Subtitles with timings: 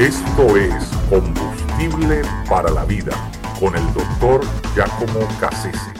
[0.00, 0.72] Esto es
[1.10, 3.12] Combustible para la Vida
[3.60, 4.40] con el doctor
[4.74, 5.92] Giacomo Cassese.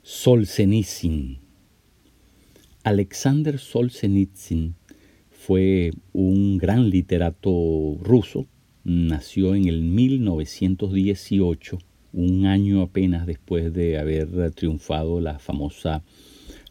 [0.00, 1.40] Solzhenitsyn.
[2.84, 4.76] Alexander Solzhenitsyn
[5.28, 8.46] fue un gran literato ruso.
[8.82, 11.78] Nació en el 1918,
[12.14, 16.02] un año apenas después de haber triunfado la famosa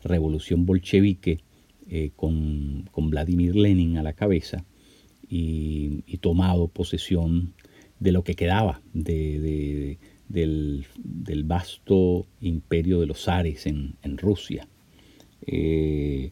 [0.03, 1.41] revolución bolchevique
[1.87, 4.65] eh, con, Vladimir Lenin a la cabeza
[5.29, 7.53] y, tomado posesión
[7.99, 9.97] de lo que quedaba del,
[11.45, 14.67] vasto imperio de los zares en, Rusia.
[15.45, 16.31] Eh,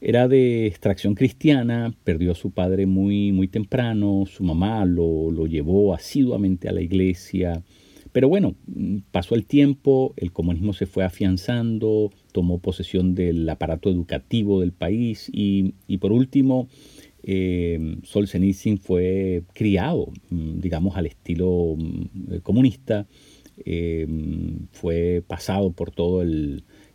[0.00, 5.46] era de extracción cristiana, perdió a su padre muy, muy temprano, su mamá lo, lo
[5.46, 7.62] llevó asiduamente a la iglesia,
[8.16, 8.54] pero bueno,
[9.10, 15.30] pasó el tiempo, el comunismo se fue afianzando, tomó posesión del aparato educativo del país
[15.30, 16.66] y, por último,
[17.28, 23.06] eh, Solzhenitsyn fue criado, mm, digamos, al estilo mm, comunista,
[23.64, 24.06] eh,
[24.70, 26.24] fue pasado por toda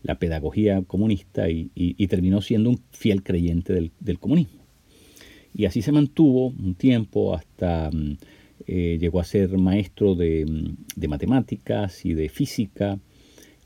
[0.03, 4.61] la pedagogía comunista y, terminó siendo un fiel creyente del, comunismo.
[5.53, 8.17] Y así se mantuvo un tiempo hasta mm,
[8.67, 10.45] eh, llegó a ser maestro de,
[11.09, 13.00] matemáticas y de física.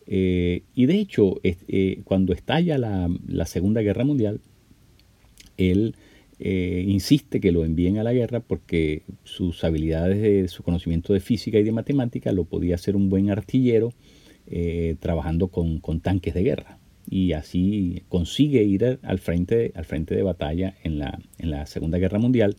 [0.07, 4.41] Eh, y de hecho, eh, cuando estalla la, Segunda Guerra Mundial,
[5.57, 5.95] él
[6.39, 11.59] insiste que lo envíen a la guerra porque sus habilidades, de, su conocimiento de física
[11.59, 13.93] y de matemática lo podía hacer un buen artillero
[14.99, 16.77] trabajando con, tanques de guerra.
[17.09, 21.97] Y así consigue ir al frente, al frente de batalla en la, en la Segunda
[21.99, 22.57] Guerra Mundial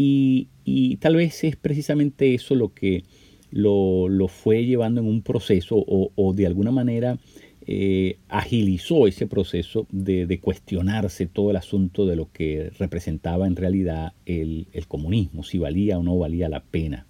[0.00, 3.02] y, tal vez es precisamente eso lo que
[3.50, 7.18] lo, fue llevando en un proceso o, de alguna manera
[7.70, 14.14] eh, agilizó ese proceso de, cuestionarse todo el asunto de lo que representaba en realidad
[14.24, 17.06] el, comunismo, si valía o no valía la pena,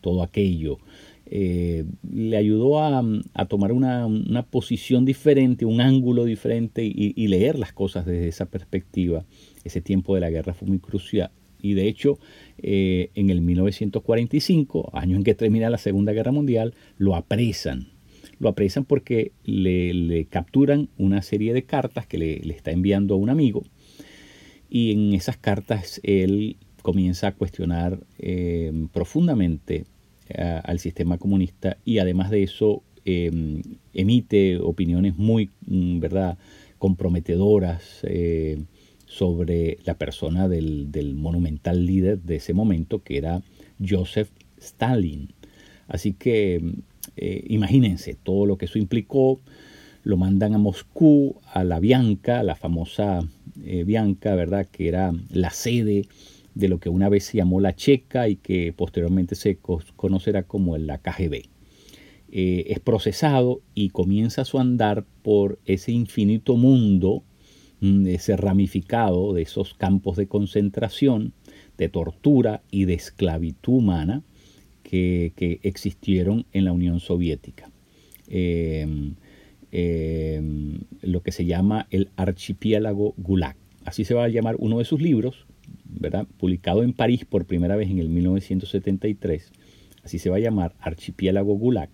[0.00, 0.78] todo aquello.
[1.26, 3.04] Eh, le ayudó a,
[3.46, 4.08] tomar una,
[4.48, 9.26] posición diferente, un ángulo diferente y, leer las cosas desde esa perspectiva.
[9.64, 12.18] Ese tiempo de la guerra fue muy crucial, y de hecho,
[12.56, 17.99] eh, en el 1945, año en que termina la Segunda Guerra Mundial, lo apresan.
[18.40, 23.30] Lo apresan porque le, capturan una serie de cartas que le, está enviando a un
[23.30, 23.62] amigo.
[24.68, 29.84] Y en esas cartas él comienza a cuestionar eh, profundamente
[30.64, 33.62] al sistema comunista y además de eso em,
[33.92, 36.38] emite opiniones muy, mm, ¿verdad?,
[36.80, 38.64] comprometedoras eh,
[39.06, 43.42] sobre la persona del, monumental líder de ese momento, que era
[43.86, 45.28] Joseph Stalin.
[45.88, 46.62] Así que
[47.16, 49.40] eh, imagínense todo lo que eso implicó.
[50.02, 53.20] Lo mandan a Moscú, a la Bianca, la famosa
[53.64, 54.66] eh, Bianca, ¿verdad?
[54.70, 56.06] Que era la sede
[56.54, 59.58] de lo que una vez se llamó la Checa y que posteriormente se
[59.96, 61.42] conocerá como la KGB.
[62.32, 67.24] Eh, es procesado y comienza su andar por ese infinito mundo
[67.80, 71.32] Mm, ese ramificado de esos campos de concentración,
[71.78, 74.22] de tortura y de esclavitud humana
[74.90, 77.70] que, existieron en la Unión Soviética.
[78.28, 79.14] Em,
[81.02, 83.56] lo que se llama el archipiélago Gulag.
[83.84, 85.46] Así se va a llamar uno de sus libros,
[85.84, 86.26] ¿verdad?
[86.38, 89.52] publicado en París por primera vez en el 1973.
[90.02, 91.90] Así se va a llamar Archipiélago Gulag.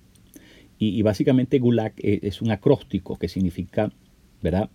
[0.79, 3.93] Y, y básicamente Gulag es, es, un acróstico que significa
[4.43, 4.71] ¿verdad?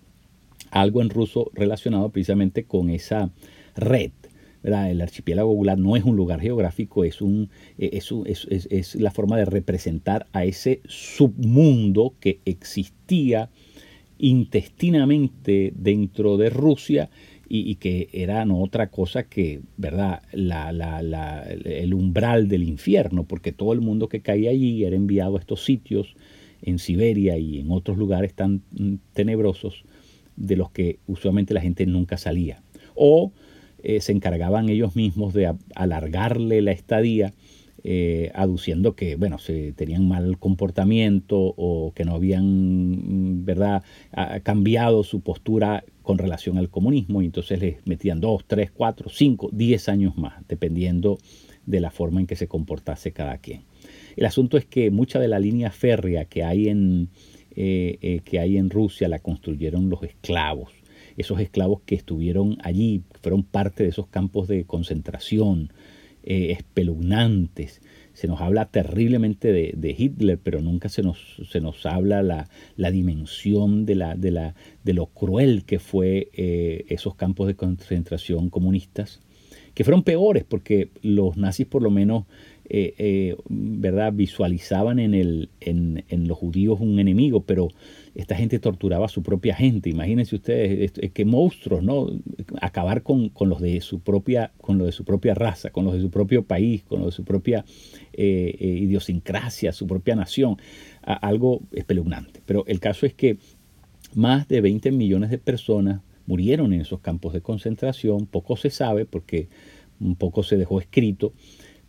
[0.70, 3.32] algo en ruso relacionado precisamente con esa
[3.76, 4.12] red.
[4.64, 7.50] El archipiélago Gulag no es un lugar geográfico, es, un,
[7.80, 13.50] eh, es, la forma de representar a ese submundo que existía
[14.20, 17.10] intestinamente dentro de Rusia
[17.50, 20.22] y, que era no otra cosa que ¿verdad?
[20.32, 25.66] el umbral del infierno, porque todo el mundo que caía allí era enviado a estos
[25.66, 26.16] sitios
[26.62, 28.62] en Siberia y en otros lugares tan
[29.14, 29.84] tenebrosos
[30.38, 32.62] de los que usualmente la gente nunca salía.
[32.96, 33.34] O
[33.84, 37.34] eh, se encargaban ellos mismos de alargarle la estadía,
[37.84, 43.84] eh, aduciendo que, bueno, se tenían mal comportamiento o que no habían, ¿verdad?,
[44.44, 49.50] cambiado su postura con relación al comunismo y entonces les metían dos, tres, cuatro, cinco,
[49.52, 51.18] diez años más, dependiendo
[51.66, 53.64] de la forma en que se comportase cada quien.
[54.16, 57.10] El asunto es que mucha de la línea férrea que hay en,
[57.56, 60.81] eh, que hay en Rusia la construyeron los esclavos.
[61.18, 65.72] Esos esclavos que estuvieron allí, fueron parte de esos campos de concentración,
[66.24, 67.82] eh, espeluznantes.
[68.14, 71.18] Se nos habla terriblemente de, Hitler, pero nunca se nos,
[71.50, 76.30] se nos habla la, la dimensión de, la, de, la, de, lo cruel que fue
[76.90, 79.22] esos campos de concentración comunistas
[79.74, 82.26] que fueron peores porque los nazis por lo menos
[82.74, 84.14] eh, eh, ¿verdad?
[84.14, 87.68] visualizaban en, el, en, en, los judíos un enemigo, pero
[88.16, 89.90] esta gente torturaba a su propia gente.
[89.90, 92.08] Imagínense ustedes qué monstruos, ¿no?
[92.62, 95.96] Acabar con, con, los de su propia, con los de su propia raza, con los
[95.96, 97.66] de su propio país, con los de su propia
[98.14, 100.56] eh, idiosincrasia, su propia nación.
[101.02, 102.42] algo espeluznante.
[102.46, 103.38] Pero el caso es que
[104.16, 108.28] más de 20 millones de personas murieron en esos campos de concentración.
[108.28, 109.50] Poco se sabe porque
[110.00, 111.34] un poco se dejó escrito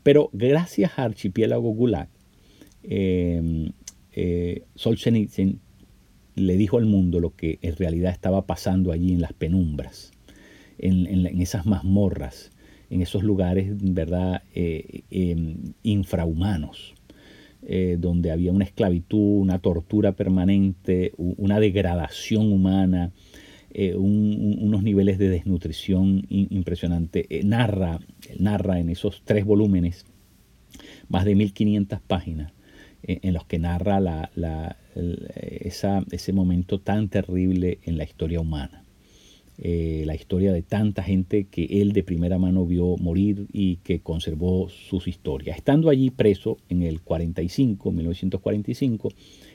[0.02, 2.08] pero gracias a Archipiélago Gulag,
[2.82, 3.70] eh,
[4.12, 5.60] eh, Solzhenitsyn
[6.34, 10.12] le dijo al mundo lo que en realidad estaba pasando allí en las penumbras,
[10.78, 12.50] en, esas mazmorras,
[12.90, 16.94] en esos lugares, ¿verdad?, eh, em, infrahumanos,
[17.98, 23.12] donde había una esclavitud, una tortura permanente, una degradación humana,
[23.96, 27.26] unos niveles de desnutrición impresionante.
[27.44, 28.00] narra
[28.38, 30.04] narra en esos tres volúmenes
[31.08, 32.52] más de 1500 páginas
[33.02, 38.84] eh, en los que narra la, ese momento tan terrible en la historia humana.
[39.58, 44.00] Eh, la historia de tanta gente que él de primera mano vio morir y que
[44.00, 45.58] conservó sus historias.
[45.58, 49.08] Estando allí preso en el 45, 1945,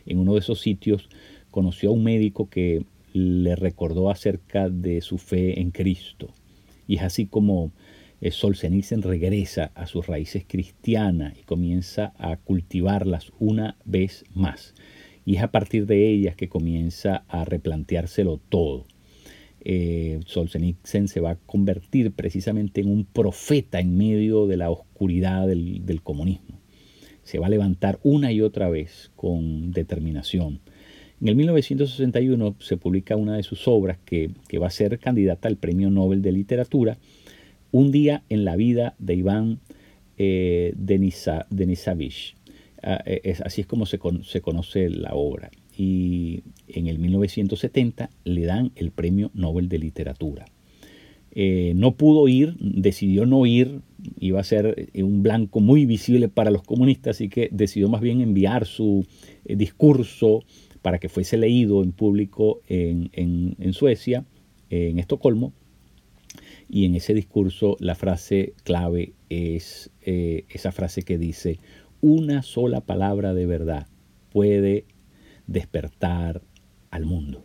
[0.06, 1.10] en uno de esos sitios,
[1.50, 2.86] conoció a un médico que
[3.18, 6.34] le recordó acerca de su fe en Cristo.
[6.88, 7.72] Y es así como
[8.22, 14.74] Solzhenitsyn regresa a sus raíces cristianas y comienza a cultivarlas una vez más.
[15.26, 18.86] Y es a partir de ellas que comienza a replanteárselo todo.
[19.60, 25.46] Eh, Solzhenitsyn se va a convertir precisamente en un profeta en medio de la oscuridad
[25.48, 26.60] del, comunismo.
[27.24, 30.62] Se va a levantar una y otra vez con determinación.
[31.20, 34.30] En el 1961 se publica una de sus obras que,
[34.62, 37.00] va a ser candidata al Premio Nobel de Literatura
[37.72, 39.60] un día en la vida de Iván
[40.20, 42.36] eh, Denisavich.
[42.84, 45.50] Ah, eh, así es como se, conoce la obra.
[45.76, 50.46] Y en el 1970 le dan el Premio Nobel de Literatura.
[51.32, 53.82] Eh, no pudo ir, decidió no ir,
[54.20, 58.22] iba a ser un blanco muy visible para los comunistas, así que decidió más bien
[58.22, 59.06] enviar su
[59.46, 60.44] discurso
[60.88, 64.24] para que fuese leído en público en, Suecia,
[64.70, 65.52] en Estocolmo,
[66.70, 71.60] y en ese discurso la frase clave es eh, esa frase que dice,
[72.00, 73.88] una sola palabra de verdad
[74.32, 74.86] puede
[75.46, 76.42] despertar
[76.90, 77.44] al mundo.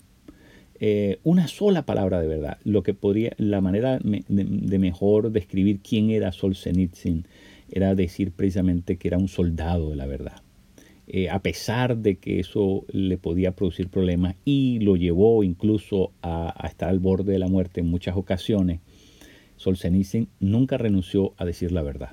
[0.79, 2.59] Eh, una sola palabra de verdad.
[2.63, 7.27] Lo que podría, la manera de, mejor describir quién era Solzhenitsyn
[7.73, 10.43] era decir precisamente que era un soldado de la verdad.
[11.09, 16.67] Eh, a pesar de que eso le podía producir problemas y lo llevó incluso a
[16.69, 18.81] estar al borde de la muerte en muchas ocasiones,
[19.57, 22.11] Solzhenitsyn nunca renunció a decir la verdad.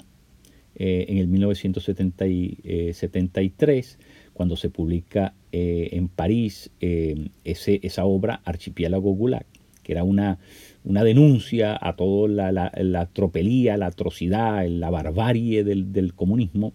[0.75, 3.97] Eh, en el 1973,
[4.33, 9.45] cuando se publica eh, en París eh, esa obra Archipiélago Gulag,
[9.83, 10.39] que era una,
[10.85, 16.71] una denuncia a toda la, tropelía, la atrocidad, la barbarie del, comunismo,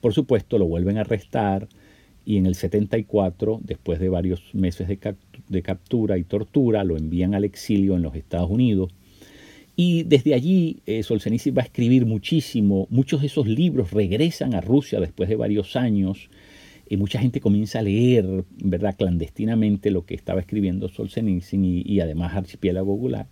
[0.00, 1.68] por supuesto lo vuelven a arrestar
[2.24, 5.14] y en el 74, después de varios meses de,
[5.48, 8.92] de captura y tortura, lo envían al exilio en los Estados Unidos.
[9.74, 12.86] Y desde allí eh, Solzhenitsyn va a escribir muchísimo.
[12.90, 16.28] Muchos de esos libros regresan a Rusia después de varios años.
[16.88, 22.00] Y mucha gente comienza a leer, ¿verdad?, clandestinamente lo que estaba escribiendo Solzhenitsyn y, y
[22.00, 23.26] además Archipiélago Gulag.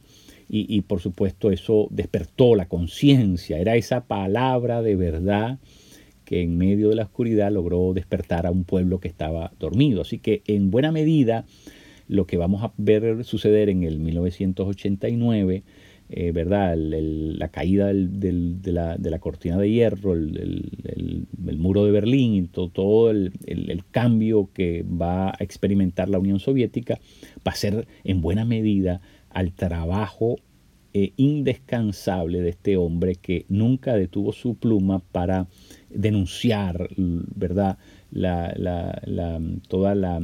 [0.50, 3.59] Y, por supuesto eso despertó la conciencia.
[3.59, 5.59] Era esa palabra de verdad
[6.25, 10.00] que en medio de la oscuridad logró despertar a un pueblo que estaba dormido.
[10.00, 11.45] Así que en buena medida
[12.07, 15.62] lo que vamos a ver suceder en el 1989,
[16.11, 16.75] eh, ¿verdad?
[16.78, 18.33] la caída de,
[18.73, 21.26] la, cortina de hierro, el,
[21.59, 23.33] muro de Berlín y todo, el,
[23.90, 26.99] cambio que va a experimentar la Unión Soviética
[27.47, 30.37] va a ser en buena medida al trabajo
[30.94, 35.47] eh, indescansable de este hombre que nunca detuvo su pluma para
[35.90, 37.78] denunciar, ¿verdad?
[38.11, 38.54] La,
[39.68, 40.18] toda la,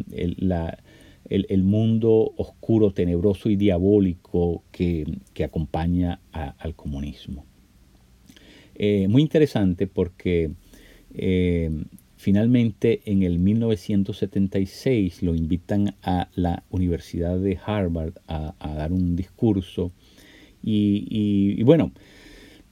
[1.29, 5.05] el, mundo oscuro, tenebroso y diabólico que,
[5.45, 7.45] acompaña al comunismo.
[8.75, 10.51] Eh, muy interesante porque
[11.13, 11.71] eh,
[12.25, 19.93] finalmente en el 1976 lo invitan a la Universidad de Harvard a, dar un discurso
[20.63, 21.93] y, bueno,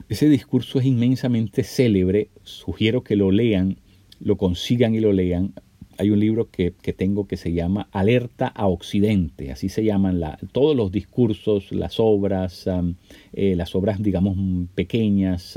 [0.09, 3.76] ese discurso es inmensamente célebre, sugiero que lo lean,
[4.21, 5.52] lo consigan y lo lean,
[6.02, 10.37] hay un libro que, tengo que se llama Alerta a Occidente, así se llaman la,
[10.50, 12.68] todos los discursos, las obras,
[13.32, 14.37] eh, las obras digamos
[14.75, 15.56] pequeñas,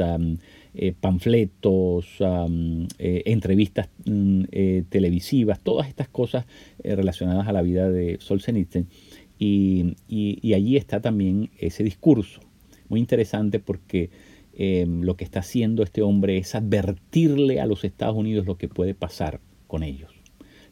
[0.75, 4.43] eh, panfletos, eh, entrevistas mm,
[4.89, 6.45] televisivas, todas estas cosas
[6.83, 8.87] relacionadas a la vida de Solzhenitsyn.
[9.39, 12.39] Y, y, allí está también ese discurso,
[12.87, 14.11] muy interesante porque
[14.57, 18.93] lo que está haciendo este hombre es advertirle a los Estados Unidos lo que puede
[18.93, 20.14] pasar con ellos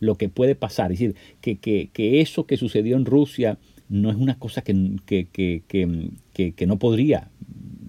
[0.03, 0.91] lo que puede pasar.
[0.91, 3.57] Es decir, que, que, eso que sucedió en Rusia
[3.89, 7.29] no es una cosa que, que no podría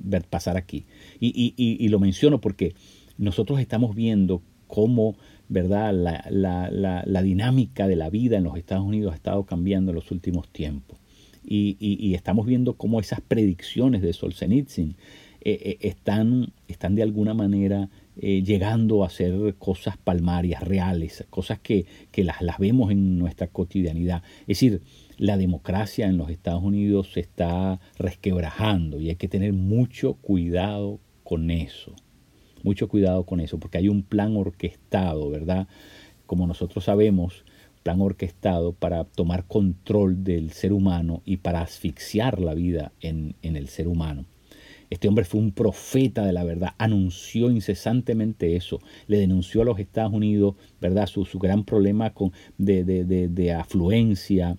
[0.05, 0.85] ver pasar aquí.
[1.19, 2.75] Y, y, lo menciono porque
[3.19, 5.17] nosotros estamos viendo cómo
[5.49, 5.93] ¿verdad?
[5.93, 6.71] La, la,
[7.05, 10.49] la, dinámica de la vida en los Estados Unidos ha estado cambiando en los últimos
[10.49, 10.99] tiempos.
[11.47, 14.97] Y, y estamos viendo cómo esas predicciones de Solzhenitsyn
[15.47, 21.59] eh, eh, están, están de alguna manera eh, llegando a ser cosas palmarias, reales, cosas
[21.59, 21.85] que,
[22.17, 24.23] las, las, vemos en nuestra cotidianidad.
[24.43, 24.81] Es decir,
[25.19, 30.99] la democracia en los Estados Unidos se está resquebrajando y hay que tener mucho cuidado
[31.25, 31.93] con eso.
[32.63, 35.69] Mucho cuidado con eso, porque hay un plan orquestado, ¿verdad?
[36.25, 37.45] Como nosotros sabemos,
[37.83, 43.57] plan orquestado para tomar control del ser humano y para asfixiar la vida en, en
[43.57, 44.25] el ser humano.
[44.95, 49.81] Este hombre fue un profeta de la verdad, anunció incesantemente eso, le denunció a los
[49.81, 51.09] Estados Unidos, ¿verdad?
[51.09, 54.57] Su, gran problema con, de, afluencia,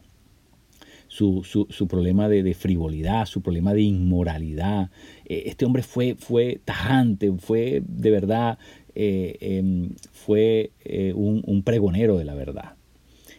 [1.08, 4.92] su, problema de, frivolidad, su problema de inmoralidad.
[5.24, 8.60] Eh, este hombre fue, fue tajante, fue de verdad,
[8.94, 12.76] eh, em, fue eh, un pregonero de la verdad.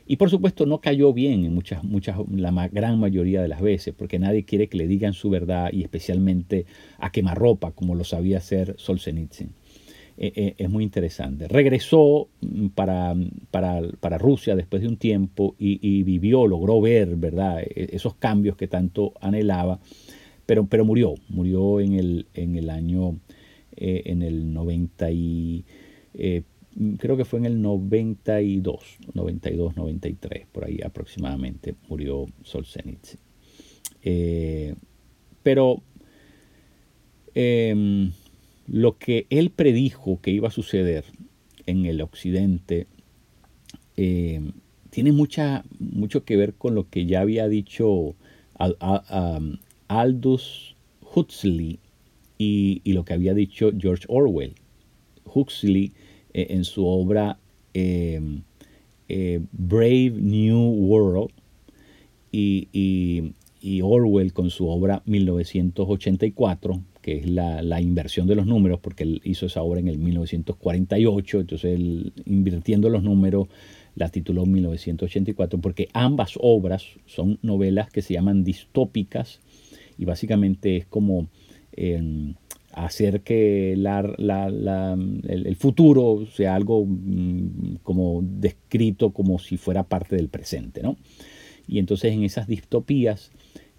[0.06, 3.92] Y por supuesto no cayó bien en muchas, muchas, la gran mayoría de las veces,
[3.92, 6.66] porque nadie quiere que le digan su verdad y especialmente
[6.98, 9.50] a quemarropa, como lo sabía hacer Solzhenitsyn.
[10.18, 11.48] Eh, eh, es muy interesante.
[11.48, 13.14] Regresó mm, para,
[13.50, 18.68] para, Rusia después de un tiempo y, vivió, logró ver, ¿verdad?, e, esos cambios que
[18.68, 19.78] tanto anhelaba,
[20.46, 23.18] pero, pero murió, murió en el, en el año,
[23.76, 25.64] eh, en el 90 y
[26.98, 33.18] creo que fue en el 92, 92, 93, por ahí aproximadamente murió Solzhenitsyn.
[34.02, 34.74] Eh,
[35.42, 35.82] pero
[37.34, 38.12] em,
[38.66, 41.04] lo que él predijo que iba a suceder
[41.66, 42.86] en el occidente
[43.96, 44.52] em,
[44.90, 48.14] tiene mucha, mucho que ver con lo que ya había dicho
[49.88, 50.76] Aldous
[51.14, 51.78] Huxley
[52.38, 54.54] y, y, lo que había dicho George Orwell.
[55.24, 55.92] Huxley
[56.36, 57.38] eh, en su obra
[57.72, 58.20] eh,
[59.08, 61.30] eh, Brave New World
[62.30, 63.32] y,
[63.82, 69.46] Orwell con su obra 1984, que es la, inversión de los números, porque él hizo
[69.46, 73.48] esa obra en el 1948, entonces él, invirtiendo los números
[73.94, 79.40] la tituló 1984, porque ambas obras son novelas que se llaman distópicas
[79.96, 81.28] y básicamente es como
[82.76, 90.82] hacer que el, futuro sea algo mm, como descrito como si fuera parte del presente.
[90.82, 90.98] ¿no?
[91.66, 93.32] Y entonces en esas distopías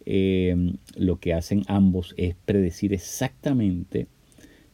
[0.06, 4.08] em, lo que hacen ambos es predecir exactamente,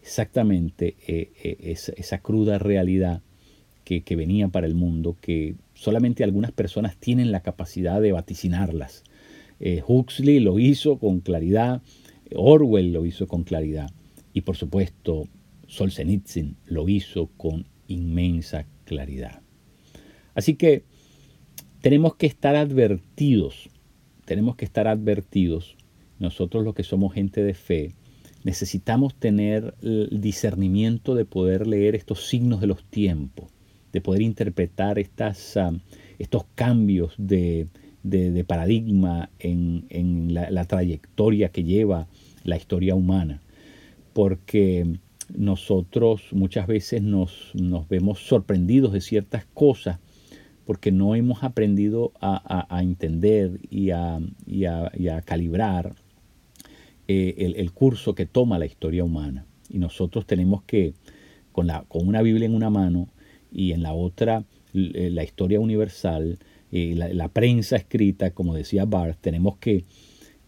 [0.02, 3.22] exactamente eh, eh, esa, cruda realidad
[3.84, 9.04] que, que, venía para el mundo, que solamente algunas personas tienen la capacidad de vaticinarlas.
[9.60, 11.82] Eh, Huxley lo hizo con claridad,
[12.34, 13.92] Orwell lo hizo con claridad.
[14.34, 15.28] Y por supuesto,
[15.68, 19.42] Solzhenitsyn lo hizo con inmensa claridad.
[20.36, 20.84] Así que
[21.82, 23.70] tenemos que estar advertidos,
[24.26, 25.76] tenemos que estar advertidos,
[26.20, 27.94] nosotros los que somos gente de fe,
[28.44, 33.50] necesitamos tener el discernimiento de poder leer estos signos de los tiempos,
[33.92, 35.72] de poder interpretar estas, ah,
[36.20, 37.68] estos cambios de,
[38.48, 42.08] paradigma en, la, trayectoria que lleva
[42.44, 43.43] la historia humana
[44.14, 45.00] porque
[45.36, 47.52] nosotros muchas veces nos,
[47.90, 50.00] vemos sorprendidos de ciertas cosas
[50.66, 54.22] porque no hemos aprendido a, entender y a,
[55.26, 55.94] calibrar
[57.08, 59.46] eh, el, curso que toma la historia humana.
[59.70, 60.94] Y nosotros tenemos que,
[61.52, 63.10] con, la, con una Biblia en una mano
[63.52, 66.40] y en la otra eh, la historia universal,
[66.72, 69.84] y la, la, prensa escrita, como decía Barth, tenemos que,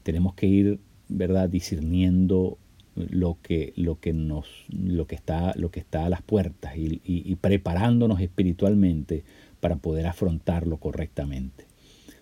[0.03, 0.79] tenemos que ir
[1.10, 1.50] ¿verdad?
[1.50, 2.57] discerniendo
[2.96, 7.36] lo que, lo que, nos, lo que, está, lo que está a las puertas y,
[7.42, 9.24] preparándonos espiritualmente
[9.60, 11.66] para poder afrontarlo correctamente.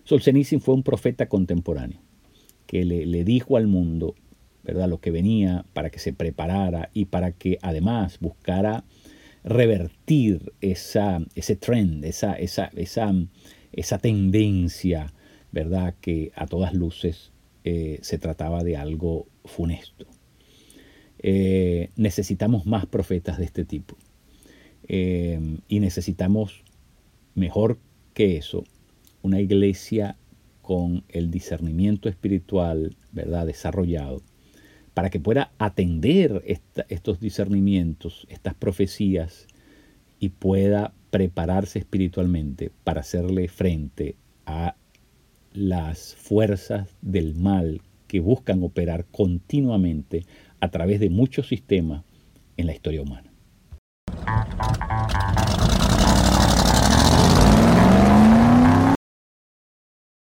[0.04, 2.00] Solzhenitsyn fue un profeta contemporáneo
[2.66, 4.14] que le, dijo al mundo
[4.64, 4.88] ¿verdad?
[4.88, 8.84] lo que venía para que se preparara y para que además buscara
[9.44, 15.12] revertir esa, ese trend, esa, esa, esa, tendencia,
[15.52, 15.94] ¿verdad?
[16.00, 20.06] Que a todas luces eh, se trataba de algo funesto.
[21.26, 23.96] Eh, necesitamos más profetas de este tipo.
[24.88, 26.64] Eh, y necesitamos,
[27.34, 27.78] mejor
[28.12, 28.64] que eso,
[29.22, 30.18] una iglesia
[30.60, 34.20] con el discernimiento espiritual, ¿verdad?, desarrollado,
[34.92, 36.42] para que pueda atender
[36.90, 39.46] estos discernimientos, estas profecías,
[40.20, 44.76] y pueda prepararse espiritualmente para hacerle frente a
[45.54, 50.26] las fuerzas del mal que buscan operar continuamente
[50.64, 52.04] a través de muchos sistemas
[52.56, 53.33] en la historia humana.